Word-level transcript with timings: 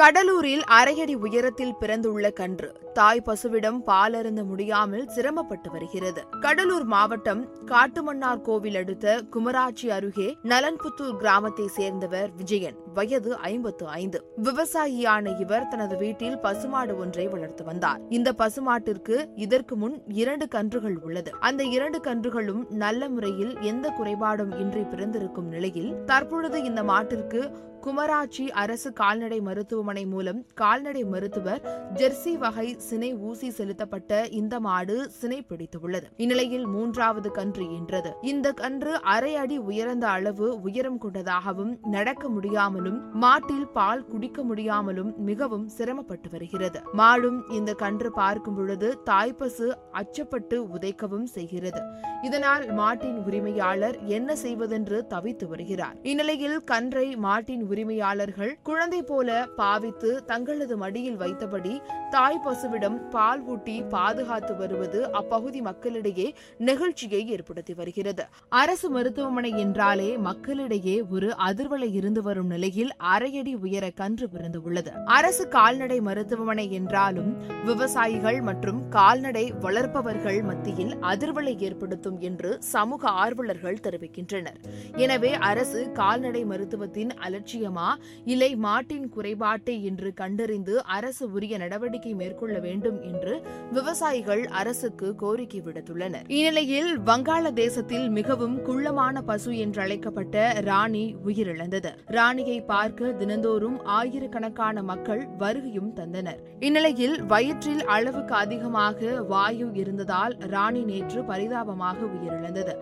கடலூரில் 0.00 0.62
அரையடி 0.70 1.14
உயரத்தில் 1.14 1.74
பிறந்துள்ள 1.74 2.30
கன்று. 2.30 2.68
தாய் 2.92 3.22
பசுவிடம் 3.26 3.78
பாலருந்த 3.86 4.44
முடியாமல் 4.44 5.08
சிரமப்பட்டு 5.08 5.70
வருகிறது. 5.70 6.24
கடலூர் 6.40 6.84
மாவட்டம் 6.84 7.42
காட்டுமன்னார் 7.66 8.40
கோவில் 8.40 8.76
அடுத்த 8.76 9.22
குமராட்சி 9.30 9.90
அருகே 9.90 10.36
நலன்புத்தூர் 10.42 11.16
கிராமத்தை 11.16 11.66
சேர்ந்தவர் 11.66 12.30
விஜயன். 12.36 12.76
வயது 12.94 13.36
ஐம்பத்து 13.36 13.86
ஐந்து. 13.86 14.32
விவசாயியான 14.42 15.40
இவர் 15.40 15.68
தனது 15.68 15.96
வீட்டில் 15.96 16.38
பசுமாடு 16.38 16.98
ஒன்றை 16.98 17.26
வளர்த்து 17.26 17.64
வந்தார். 17.64 18.00
இந்த 18.08 18.34
பசுமாட்டிற்கு 18.38 19.28
இதற்கு 19.34 19.76
முன் 19.76 20.02
இரண்டு 20.06 20.48
கன்றுகள் 20.48 20.96
உள்ளது. 21.02 21.32
அந்த 21.40 21.64
இரண்டு 21.64 21.98
கன்றுகளும் 21.98 22.70
நல்ல 22.70 23.08
முறையில் 23.08 23.60
எந்த 23.60 23.92
குறைபாடும் 23.98 24.58
இன்றி 24.60 24.80
பிறந்திருக்கும் 24.80 25.48
நிலையில் 25.48 26.04
தற்பொழுது 26.04 26.62
இந்த 26.62 26.82
மாட்டிற்கு 26.82 27.52
குமராட்சி 27.84 28.50
அரசு 28.50 28.92
கால்நடை 28.92 29.40
மருத்துவமனை 29.40 30.06
மூலம் 30.06 30.46
கால்நடை 30.54 31.04
மருத்துவர் 31.04 31.62
ஜெர்சி 31.94 32.32
வகை 32.38 32.76
சினை 32.78 33.10
ஊசி 33.18 33.50
செலுத்தப்பட்ட 33.50 34.26
இந்த 34.26 34.60
மாடு 34.60 35.10
சினை 35.20 35.38
பிடித்துள்ளது. 35.48 36.06
இந்நிலையில் 36.16 36.66
மூன்றாவது 36.66 37.30
கன்று 37.30 37.64
ஈன்றது 37.64 38.12
இந்த 38.22 38.52
கன்று 38.52 39.02
அரை 39.02 39.36
அடி 39.36 39.58
உயர்ந்த 39.58 40.08
அளவு 40.08 40.60
உயரம் 40.60 40.98
கொண்டதாகவும் 40.98 41.78
நடக்க 41.82 42.28
முடியாமலும் 42.28 42.98
மாட்டில் 43.12 43.68
பால் 43.68 44.04
குடிக்க 44.04 44.42
முடியாமலும் 44.42 45.14
மிகவும் 45.18 45.68
சிரமப்பட்டு 45.68 46.30
வருகிறது. 46.30 46.80
மாடும் 46.92 47.50
இந்த 47.50 47.74
கன்று 47.74 48.12
பார்க்கும் 48.12 48.54
பொழுது 48.54 49.02
தாய்ப்பசு 49.10 49.68
அச்சப்பட்டு 49.92 50.58
உதைக்கவும் 50.76 51.24
செய்கிறது. 51.24 51.82
இதனால் 52.22 52.72
மாட்டின் 52.72 53.18
உரிமையாளர் 53.18 53.96
என்ன 54.06 54.36
செய்வதென்று 54.36 55.06
தவித்து 55.08 55.48
வருகிறார். 55.48 55.96
இந்நிலையில் 56.02 56.64
கன்றை 56.64 57.16
மாட்டின் 57.16 57.66
உரிமையாளர்கள் 57.68 58.52
குழந்தை 58.68 59.00
போல 59.02 59.38
பாவித்து 59.60 60.10
தங்களது 60.24 60.76
மடியில் 60.76 61.18
வைத்தபடி 61.22 61.74
தாய் 62.10 62.42
பசுவிடம் 62.44 62.98
பால் 63.10 63.42
ஊட்டி 63.52 63.76
பாதுகாத்து 63.94 64.52
வருவது 64.56 65.00
அப்பகுதி 65.12 65.60
மக்களிடையே 65.60 66.26
நெகிழ்ச்சியை 66.68 67.22
ஏற்படுத்தி 67.34 67.74
வருகிறது. 67.74 68.24
அரசு 68.62 68.88
மருத்துவமனை 68.90 69.50
என்றாலே 69.64 70.08
மக்களிடையே 70.28 70.96
ஒரு 71.14 71.28
அதிர்வலை 71.48 71.90
இருந்து 71.92 72.22
வரும் 72.22 72.46
நிலையில் 72.46 72.92
அரையடி 73.14 73.54
உயர 73.66 73.84
கன்று 74.00 74.28
பிறந்து 74.28 74.60
உள்ளது. 74.62 74.92
அரசு 75.18 75.44
கால்நடை 75.48 75.98
மருத்துவமனை 76.00 76.66
என்றாலும் 76.72 77.30
விவசாயிகள் 77.64 78.40
மற்றும் 78.40 78.80
கால்நடை 78.88 79.44
வளர்ப்பவர்கள் 79.60 80.40
மத்தியில் 80.50 80.94
அதிர்வலை 81.12 81.54
ஏற்படுத்தும் 81.68 82.18
என்று 82.20 82.50
சமூக 82.72 83.10
ஆர்வலர்கள் 83.24 83.82
தெரிவிக்கின்றனர். 83.86 84.58
எனவே 85.04 85.32
அரசு 85.50 85.80
கால்நடை 85.92 86.44
மருத்துவத்தின் 86.44 87.12
அலட்சிய 87.26 87.57
அலட்சியமா 87.58 87.88
இல்லை 88.24 88.56
மாட்டின் 88.56 89.08
குறைபாட்டை 89.16 89.76
என்று 89.84 90.14
கண்டறிந்து 90.14 90.84
அரசு 90.84 91.30
உரிய 91.30 91.58
நடவடிக்கை 91.58 92.14
மேற்கொள்ள 92.14 92.58
வேண்டும் 92.58 92.98
என்று 93.02 93.42
விவசாயிகள் 93.72 94.46
அரசுக்கு 94.46 95.14
கோரிக்கை 95.14 95.60
விடுத்துள்ளனர். 95.60 96.26
இந்நிலையில் 96.28 96.98
வங்காளதேசத்தில் 97.00 98.06
மிகவும் 98.08 98.56
குள்ளமான 98.62 99.22
பசு 99.22 99.52
என்றழைக்கப்பட்ட 99.52 100.36
ராணி 100.62 101.04
உயிரிழந்தது. 101.26 101.92
ராணியை 102.06 102.58
பார்க்க 102.62 103.12
தினந்தோறும் 103.12 103.78
ஆயிரக்கணக்கான 103.84 104.82
மக்கள் 104.82 105.26
வருகையும் 105.38 105.92
தந்தனர். 105.96 106.40
இந்நிலையில் 106.60 107.22
வயிற்றில் 107.24 107.84
அளவுக்கு 107.84 108.34
அதிகமாக 108.34 109.20
வாயு 109.28 109.68
இருந்ததால் 109.74 110.36
ராணி 110.38 110.82
நேற்று 110.82 111.22
பரிதாபமாக 111.22 111.98
உயிரிழந்தது. 112.14 112.74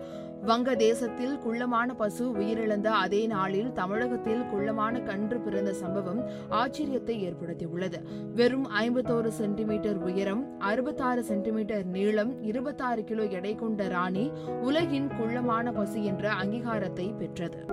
வங்கதேசத்தில் 0.45 1.39
குள்ளமான 1.39 1.93
பசு 1.93 2.31
உயிரிழந்த 2.37 2.85
அதே 2.85 3.27
நாளில் 3.27 3.73
தமிழகத்தில் 3.73 4.43
குள்ளமான 4.51 4.99
கன்று 4.99 5.39
பிறந்த 5.39 5.73
சம்பவம் 5.73 6.21
ஆச்சரியத்தை 6.49 7.15
ஏற்படுத்தியுள்ளது. 7.29 7.99
வெறும் 8.33 8.67
ஐம்பத்தோரு 8.71 9.27
சென்டிமீட்டர் 9.27 9.97
உயரம் 9.97 10.59
அறுபத்தாறு 10.59 11.23
சென்டிமீட்டர் 11.23 11.85
நீளம் 11.85 12.43
இருபத்தாறு 12.43 13.03
கிலோ 13.03 13.23
எடை 13.23 13.55
கொண்ட 13.55 13.87
ராணி 13.87 14.31
உலகின் 14.61 15.07
குள்ளமான 15.07 15.71
பசு 15.71 16.03
என்ற 16.03 16.29
அங்கீகாரத்தை 16.29 17.17
பெற்றது. 17.17 17.65